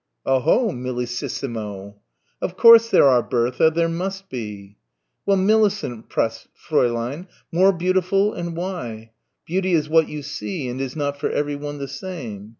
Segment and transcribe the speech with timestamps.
[0.25, 1.93] "Oh ho, Millississimo."
[2.41, 4.77] "Of course there are, Bertha, there must be."
[5.27, 9.11] "Well, Millicent," pressed Fräulein, "'more beautiful' and why?
[9.45, 12.49] Beauty is what you see and is not for everyone the same.